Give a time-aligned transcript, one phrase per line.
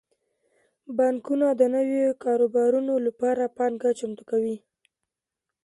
[0.97, 4.57] بانکونه د نویو کاروبارونو لپاره پانګه چمتو کوي.